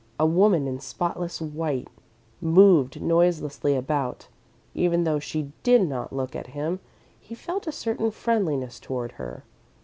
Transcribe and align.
A 0.19 0.25
woman 0.25 0.67
in 0.67 0.79
spotless 0.79 1.39
white 1.39 1.87
moved 2.41 2.99
noiselessly 2.99 3.75
about. 3.75 4.29
Even 4.73 5.03
though 5.03 5.19
she 5.19 5.51
did 5.61 5.87
not 5.87 6.11
look 6.11 6.35
at 6.35 6.47
him, 6.57 6.79
he 7.19 7.35
felt 7.35 7.67
a 7.67 7.71
certain 7.71 8.09
friendliness 8.09 8.79
toward 8.79 9.11
her. 9.21 9.43